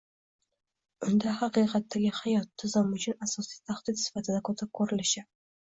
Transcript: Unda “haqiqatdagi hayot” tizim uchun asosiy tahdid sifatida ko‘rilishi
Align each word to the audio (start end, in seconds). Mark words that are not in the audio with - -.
Unda 1.09 1.33
“haqiqatdagi 1.41 2.15
hayot” 2.21 2.51
tizim 2.65 2.91
uchun 3.01 3.23
asosiy 3.29 3.61
tahdid 3.73 4.05
sifatida 4.07 4.61
ko‘rilishi 4.83 5.31